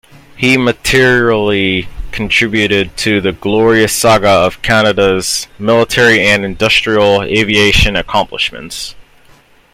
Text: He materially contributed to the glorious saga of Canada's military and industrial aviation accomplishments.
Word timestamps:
He 0.35 0.57
materially 0.57 1.87
contributed 2.11 2.97
to 2.97 3.21
the 3.21 3.33
glorious 3.33 3.93
saga 3.95 4.29
of 4.29 4.63
Canada's 4.63 5.45
military 5.59 6.25
and 6.27 6.43
industrial 6.43 7.21
aviation 7.21 7.95
accomplishments. 7.95 8.95